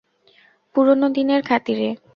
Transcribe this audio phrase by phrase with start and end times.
[0.75, 1.87] পুরোনো দিনের খাতিরে।